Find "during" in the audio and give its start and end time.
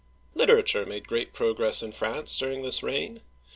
2.39-2.63